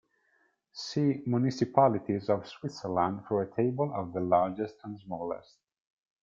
See 0.73 1.21
Municipalities 1.27 2.27
of 2.31 2.47
Switzerland 2.47 3.23
for 3.27 3.43
a 3.43 3.55
table 3.55 3.93
of 3.93 4.13
the 4.13 4.19
largest 4.21 4.77
and 4.83 4.99
smallest. 4.99 5.59